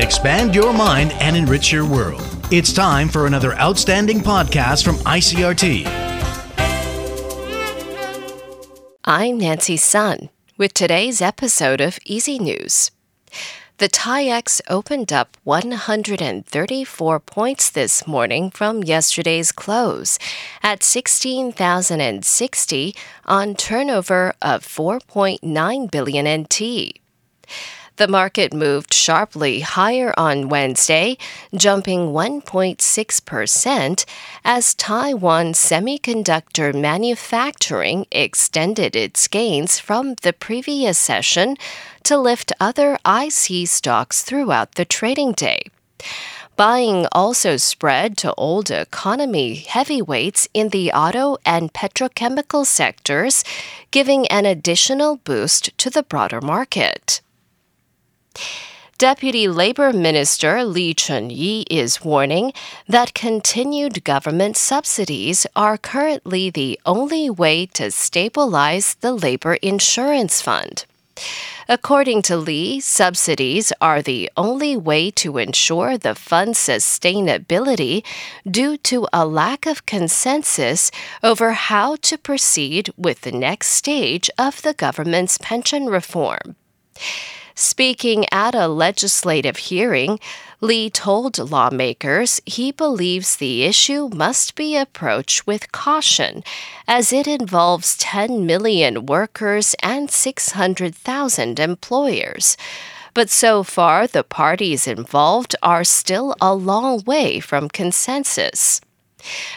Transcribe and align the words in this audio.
expand 0.00 0.54
your 0.54 0.72
mind, 0.72 1.12
and 1.20 1.36
enrich 1.36 1.72
your 1.72 1.86
world. 1.86 2.22
It's 2.50 2.72
time 2.72 3.08
for 3.08 3.26
another 3.26 3.54
outstanding 3.54 4.20
podcast 4.20 4.84
from 4.84 4.96
ICRT. 4.96 5.86
I'm 9.04 9.38
Nancy 9.38 9.76
Sun 9.76 10.30
with 10.56 10.74
today's 10.74 11.22
episode 11.22 11.80
of 11.80 12.00
EZ 12.08 12.40
News. 12.40 12.90
The 13.78 13.88
TAIEX 13.88 14.60
opened 14.68 15.10
up 15.10 15.38
134 15.44 17.20
points 17.20 17.70
this 17.70 18.06
morning 18.06 18.50
from 18.50 18.84
yesterday's 18.84 19.52
close 19.52 20.18
at 20.62 20.82
16,060 20.82 22.94
on 23.24 23.54
turnover 23.54 24.34
of 24.42 24.66
4.9 24.66 25.90
billion 25.90 26.42
NT. 26.42 26.98
The 28.00 28.08
market 28.08 28.54
moved 28.54 28.94
sharply 28.94 29.60
higher 29.60 30.14
on 30.16 30.48
Wednesday, 30.48 31.18
jumping 31.54 32.14
1.6% 32.14 34.04
as 34.42 34.74
Taiwan 34.74 35.52
semiconductor 35.52 36.74
manufacturing 36.74 38.06
extended 38.10 38.96
its 38.96 39.28
gains 39.28 39.78
from 39.78 40.14
the 40.22 40.32
previous 40.32 40.96
session 40.96 41.58
to 42.04 42.16
lift 42.16 42.54
other 42.58 42.98
IC 43.06 43.68
stocks 43.68 44.22
throughout 44.22 44.76
the 44.76 44.86
trading 44.86 45.32
day. 45.32 45.60
Buying 46.56 47.06
also 47.12 47.58
spread 47.58 48.16
to 48.16 48.32
old 48.36 48.70
economy 48.70 49.56
heavyweights 49.56 50.48
in 50.54 50.70
the 50.70 50.90
auto 50.90 51.36
and 51.44 51.70
petrochemical 51.74 52.64
sectors, 52.64 53.44
giving 53.90 54.26
an 54.28 54.46
additional 54.46 55.16
boost 55.16 55.76
to 55.76 55.90
the 55.90 56.02
broader 56.02 56.40
market. 56.40 57.20
Deputy 58.98 59.48
Labor 59.48 59.94
Minister 59.94 60.62
Lee 60.62 60.92
Chun-yi 60.92 61.62
is 61.70 62.04
warning 62.04 62.52
that 62.86 63.14
continued 63.14 64.04
government 64.04 64.58
subsidies 64.58 65.46
are 65.56 65.78
currently 65.78 66.50
the 66.50 66.78
only 66.84 67.30
way 67.30 67.64
to 67.64 67.90
stabilize 67.90 68.96
the 68.96 69.12
labor 69.12 69.54
insurance 69.62 70.42
fund. 70.42 70.84
According 71.66 72.22
to 72.22 72.36
Lee, 72.36 72.80
subsidies 72.80 73.72
are 73.80 74.02
the 74.02 74.30
only 74.36 74.76
way 74.76 75.10
to 75.12 75.38
ensure 75.38 75.96
the 75.96 76.14
fund's 76.14 76.58
sustainability 76.58 78.04
due 78.44 78.76
to 78.78 79.06
a 79.12 79.24
lack 79.24 79.64
of 79.64 79.86
consensus 79.86 80.90
over 81.22 81.52
how 81.52 81.96
to 82.02 82.18
proceed 82.18 82.90
with 82.98 83.22
the 83.22 83.32
next 83.32 83.68
stage 83.68 84.28
of 84.36 84.60
the 84.62 84.74
government's 84.74 85.38
pension 85.38 85.86
reform. 85.86 86.56
Speaking 87.54 88.24
at 88.32 88.54
a 88.54 88.68
legislative 88.68 89.56
hearing, 89.56 90.18
Lee 90.60 90.90
told 90.90 91.38
lawmakers 91.38 92.40
he 92.44 92.70
believes 92.70 93.36
the 93.36 93.64
issue 93.64 94.08
must 94.12 94.54
be 94.54 94.76
approached 94.76 95.46
with 95.46 95.72
caution 95.72 96.44
as 96.86 97.12
it 97.12 97.26
involves 97.26 97.96
10 97.96 98.44
million 98.44 99.06
workers 99.06 99.74
and 99.82 100.10
600,000 100.10 101.58
employers. 101.58 102.56
But 103.14 103.30
so 103.30 103.62
far, 103.62 104.06
the 104.06 104.22
parties 104.22 104.86
involved 104.86 105.56
are 105.62 105.84
still 105.84 106.36
a 106.40 106.54
long 106.54 107.02
way 107.04 107.40
from 107.40 107.68
consensus. 107.68 108.80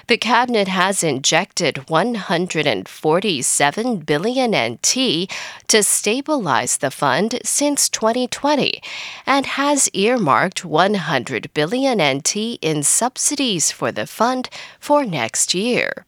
The 0.08 0.18
cabinet 0.18 0.68
has 0.68 1.04
injected 1.04 1.90
147 1.90 3.98
billion 4.00 4.52
NT 4.52 5.30
to 5.68 5.84
stabilize 5.84 6.78
the 6.78 6.92
fund 6.92 7.40
since 7.44 7.90
2020 7.90 8.82
and 9.26 9.46
has 9.46 9.90
earmarked 9.94 10.66
100 10.66 11.54
billion 11.54 12.18
NT 12.18 12.36
in 12.62 12.84
subsidies 12.84 13.72
for 13.72 13.92
the 13.92 14.08
fund 14.08 14.50
for 14.80 15.06
next 15.06 15.54
year. 15.54 16.06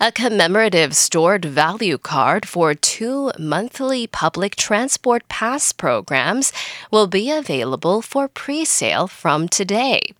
A 0.00 0.10
commemorative 0.10 0.96
stored 0.96 1.44
value 1.44 1.98
card 1.98 2.48
for 2.48 2.74
two 2.74 3.30
monthly 3.38 4.06
public 4.06 4.56
transport 4.56 5.28
pass 5.28 5.72
programs 5.72 6.52
will 6.90 7.06
be 7.06 7.30
available 7.30 8.02
for 8.02 8.26
pre 8.26 8.64
sale 8.64 9.06
from 9.06 9.48
today. 9.48 10.14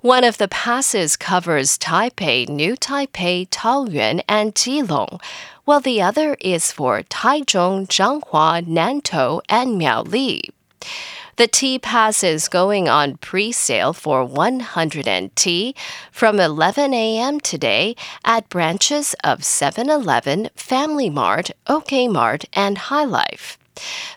One 0.00 0.22
of 0.22 0.38
the 0.38 0.46
passes 0.46 1.16
covers 1.16 1.76
Taipei, 1.76 2.48
New 2.48 2.76
Taipei, 2.76 3.48
Taoyuan, 3.48 4.22
and 4.28 4.54
Keelung, 4.54 5.20
while 5.64 5.80
the 5.80 6.00
other 6.00 6.36
is 6.40 6.70
for 6.70 7.02
Taichung, 7.02 7.88
Changhua, 7.88 8.64
Nantou, 8.64 9.40
and 9.48 9.70
Miaoli. 9.70 10.50
The 11.34 11.48
T 11.48 11.80
Pass 11.80 12.22
is 12.22 12.46
going 12.46 12.88
on 12.88 13.16
pre 13.16 13.50
sale 13.50 13.92
for 13.92 14.24
100 14.24 15.08
NT 15.08 15.76
from 16.12 16.38
11 16.38 16.94
a.m. 16.94 17.40
today 17.40 17.96
at 18.24 18.48
branches 18.48 19.16
of 19.24 19.42
7 19.42 19.90
Eleven, 19.90 20.50
Family 20.54 21.10
Mart, 21.10 21.50
OK 21.66 22.06
Mart, 22.06 22.44
and 22.52 22.78
Hi-Life. 22.78 23.58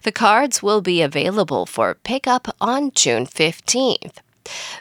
The 0.03 0.11
cards 0.11 0.61
will 0.61 0.81
be 0.81 1.01
available 1.01 1.65
for 1.65 1.95
pickup 1.95 2.55
on 2.61 2.91
June 2.91 3.25
15th. 3.25 4.17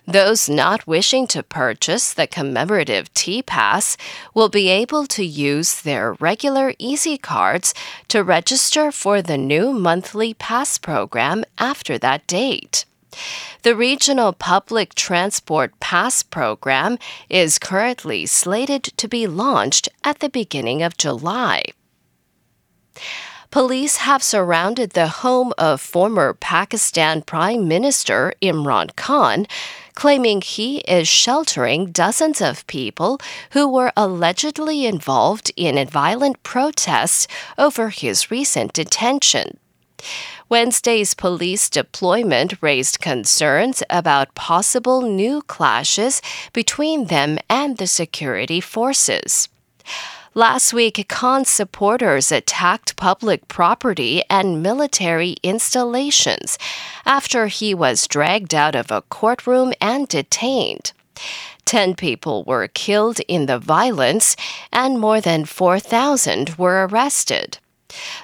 Those 0.06 0.48
not 0.48 0.86
wishing 0.86 1.26
to 1.28 1.42
purchase 1.42 2.12
the 2.12 2.26
commemorative 2.26 3.12
T 3.14 3.42
Pass 3.42 3.96
will 4.34 4.48
be 4.48 4.68
able 4.68 5.06
to 5.06 5.24
use 5.24 5.80
their 5.80 6.14
regular 6.14 6.74
Easy 6.78 7.18
cards 7.18 7.74
to 8.08 8.24
register 8.24 8.90
for 8.90 9.22
the 9.22 9.38
new 9.38 9.72
monthly 9.72 10.34
pass 10.34 10.78
program 10.78 11.44
after 11.58 11.98
that 11.98 12.26
date. 12.26 12.84
The 13.62 13.76
Regional 13.76 14.32
Public 14.32 14.94
Transport 14.94 15.78
Pass 15.80 16.22
program 16.22 16.98
is 17.28 17.58
currently 17.58 18.26
slated 18.26 18.84
to 18.84 19.08
be 19.08 19.26
launched 19.26 19.88
at 20.04 20.20
the 20.20 20.28
beginning 20.28 20.82
of 20.82 20.96
July. 20.96 21.62
Police 23.50 23.96
have 23.96 24.22
surrounded 24.22 24.90
the 24.90 25.08
home 25.08 25.52
of 25.58 25.80
former 25.80 26.34
Pakistan 26.34 27.20
Prime 27.20 27.66
Minister 27.66 28.32
Imran 28.40 28.94
Khan, 28.94 29.46
claiming 29.94 30.40
he 30.40 30.78
is 30.80 31.08
sheltering 31.08 31.86
dozens 31.90 32.40
of 32.40 32.64
people 32.68 33.18
who 33.50 33.66
were 33.66 33.92
allegedly 33.96 34.86
involved 34.86 35.50
in 35.56 35.84
violent 35.88 36.40
protests 36.44 37.26
over 37.58 37.88
his 37.88 38.30
recent 38.30 38.72
detention. 38.72 39.58
Wednesday's 40.48 41.14
police 41.14 41.68
deployment 41.68 42.54
raised 42.62 43.00
concerns 43.00 43.82
about 43.90 44.36
possible 44.36 45.02
new 45.02 45.42
clashes 45.42 46.22
between 46.52 47.06
them 47.06 47.36
and 47.48 47.78
the 47.78 47.88
security 47.88 48.60
forces. 48.60 49.48
Last 50.34 50.72
week, 50.72 51.08
Khan's 51.08 51.48
supporters 51.48 52.30
attacked 52.30 52.94
public 52.94 53.48
property 53.48 54.22
and 54.30 54.62
military 54.62 55.34
installations 55.42 56.56
after 57.04 57.48
he 57.48 57.74
was 57.74 58.06
dragged 58.06 58.54
out 58.54 58.76
of 58.76 58.92
a 58.92 59.02
courtroom 59.02 59.72
and 59.80 60.06
detained. 60.06 60.92
Ten 61.64 61.96
people 61.96 62.44
were 62.44 62.68
killed 62.68 63.18
in 63.26 63.46
the 63.46 63.58
violence, 63.58 64.36
and 64.72 65.00
more 65.00 65.20
than 65.20 65.46
4,000 65.46 66.50
were 66.56 66.86
arrested. 66.86 67.58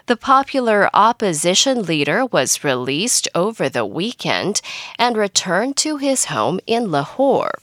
The 0.07 0.17
popular 0.17 0.89
opposition 0.95 1.83
leader 1.83 2.25
was 2.25 2.63
released 2.63 3.27
over 3.35 3.69
the 3.69 3.85
weekend 3.85 4.61
and 4.97 5.17
returned 5.17 5.77
to 5.79 5.97
his 5.97 6.27
home 6.27 6.61
in 6.69 6.93
Lahore. 6.93 7.59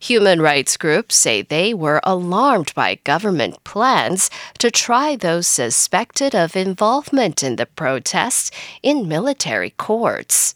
Human 0.00 0.42
rights 0.42 0.76
groups 0.76 1.16
say 1.16 1.42
they 1.42 1.72
were 1.72 2.00
alarmed 2.04 2.74
by 2.74 2.96
government 3.04 3.62
plans 3.64 4.30
to 4.58 4.70
try 4.70 5.16
those 5.16 5.46
suspected 5.46 6.34
of 6.34 6.56
involvement 6.56 7.42
in 7.42 7.56
the 7.56 7.66
protests 7.66 8.50
in 8.82 9.08
military 9.08 9.70
courts. 9.70 10.54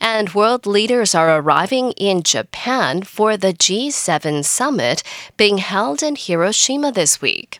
And 0.00 0.34
world 0.34 0.66
leaders 0.66 1.14
are 1.14 1.38
arriving 1.38 1.92
in 1.92 2.22
Japan 2.22 3.02
for 3.02 3.36
the 3.36 3.52
G7 3.52 4.44
summit 4.44 5.02
being 5.36 5.58
held 5.58 6.02
in 6.02 6.14
Hiroshima 6.16 6.92
this 6.92 7.20
week. 7.20 7.58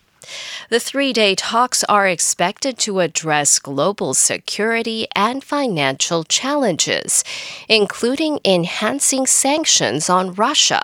The 0.70 0.80
three 0.80 1.12
day 1.12 1.34
talks 1.34 1.84
are 1.84 2.06
expected 2.06 2.78
to 2.78 3.00
address 3.00 3.58
global 3.58 4.14
security 4.14 5.06
and 5.14 5.42
financial 5.42 6.24
challenges, 6.24 7.24
including 7.68 8.40
enhancing 8.44 9.26
sanctions 9.26 10.10
on 10.10 10.34
Russia 10.34 10.82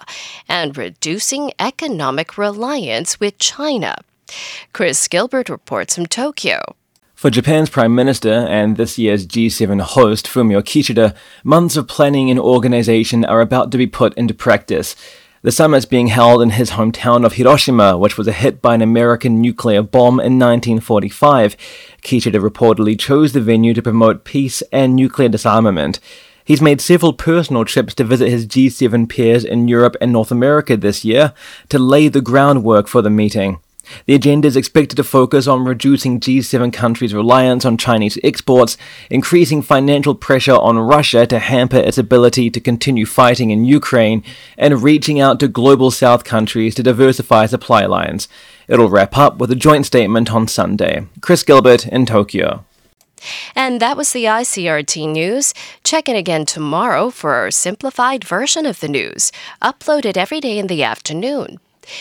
and 0.48 0.76
reducing 0.76 1.52
economic 1.58 2.38
reliance 2.38 3.18
with 3.20 3.38
China. 3.38 3.96
Chris 4.72 5.08
Gilbert 5.08 5.48
reports 5.48 5.94
from 5.94 6.06
Tokyo. 6.06 6.60
For 7.22 7.30
Japan's 7.30 7.70
Prime 7.70 7.94
Minister 7.94 8.32
and 8.32 8.76
this 8.76 8.98
year's 8.98 9.28
G7 9.28 9.80
host, 9.80 10.26
Fumio 10.26 10.60
Kishida, 10.60 11.14
months 11.44 11.76
of 11.76 11.86
planning 11.86 12.30
and 12.30 12.40
organization 12.40 13.24
are 13.24 13.40
about 13.40 13.70
to 13.70 13.78
be 13.78 13.86
put 13.86 14.12
into 14.14 14.34
practice. 14.34 14.96
The 15.44 15.50
summit's 15.50 15.86
being 15.86 16.06
held 16.06 16.40
in 16.40 16.50
his 16.50 16.70
hometown 16.70 17.26
of 17.26 17.32
Hiroshima, 17.32 17.98
which 17.98 18.16
was 18.16 18.28
hit 18.28 18.62
by 18.62 18.76
an 18.76 18.82
American 18.82 19.40
nuclear 19.40 19.82
bomb 19.82 20.20
in 20.20 20.38
1945. 20.38 21.56
Kishida 22.00 22.40
reportedly 22.40 22.96
chose 22.96 23.32
the 23.32 23.40
venue 23.40 23.74
to 23.74 23.82
promote 23.82 24.22
peace 24.22 24.62
and 24.70 24.94
nuclear 24.94 25.28
disarmament. 25.28 25.98
He's 26.44 26.62
made 26.62 26.80
several 26.80 27.12
personal 27.12 27.64
trips 27.64 27.92
to 27.94 28.04
visit 28.04 28.28
his 28.28 28.46
G7 28.46 29.08
peers 29.08 29.44
in 29.44 29.66
Europe 29.66 29.96
and 30.00 30.12
North 30.12 30.30
America 30.30 30.76
this 30.76 31.04
year 31.04 31.34
to 31.70 31.78
lay 31.80 32.06
the 32.06 32.20
groundwork 32.20 32.86
for 32.86 33.02
the 33.02 33.10
meeting. 33.10 33.58
The 34.06 34.14
agenda 34.14 34.48
is 34.48 34.56
expected 34.56 34.96
to 34.96 35.04
focus 35.04 35.46
on 35.46 35.64
reducing 35.64 36.20
G7 36.20 36.72
countries' 36.72 37.14
reliance 37.14 37.64
on 37.64 37.76
Chinese 37.76 38.18
exports, 38.22 38.76
increasing 39.10 39.62
financial 39.62 40.14
pressure 40.14 40.56
on 40.56 40.78
Russia 40.78 41.26
to 41.26 41.38
hamper 41.38 41.78
its 41.78 41.98
ability 41.98 42.50
to 42.50 42.60
continue 42.60 43.06
fighting 43.06 43.50
in 43.50 43.64
Ukraine, 43.64 44.22
and 44.56 44.82
reaching 44.82 45.20
out 45.20 45.40
to 45.40 45.48
global 45.48 45.90
South 45.90 46.24
countries 46.24 46.74
to 46.74 46.82
diversify 46.82 47.46
supply 47.46 47.86
lines. 47.86 48.28
It'll 48.68 48.88
wrap 48.88 49.16
up 49.16 49.38
with 49.38 49.50
a 49.50 49.56
joint 49.56 49.86
statement 49.86 50.32
on 50.32 50.48
Sunday. 50.48 51.06
Chris 51.20 51.42
Gilbert 51.42 51.86
in 51.86 52.06
Tokyo. 52.06 52.64
And 53.54 53.80
that 53.80 53.96
was 53.96 54.12
the 54.12 54.24
ICRT 54.24 55.08
news. 55.08 55.54
Check 55.84 56.08
in 56.08 56.16
again 56.16 56.44
tomorrow 56.44 57.10
for 57.10 57.34
our 57.34 57.50
simplified 57.50 58.24
version 58.24 58.66
of 58.66 58.80
the 58.80 58.88
news, 58.88 59.32
uploaded 59.60 60.16
every 60.16 60.40
day 60.40 60.58
in 60.58 60.66
the 60.66 60.82
afternoon. 60.82 61.60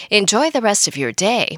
Enjoy 0.10 0.50
the 0.50 0.62
rest 0.62 0.88
of 0.88 0.98
your 0.98 1.12
day. 1.12 1.58